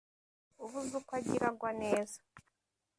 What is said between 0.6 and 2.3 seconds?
ubuze uko agira agwa neza